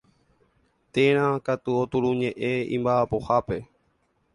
[0.93, 3.57] Térã katu oturuñe'ẽ imba'apohápe.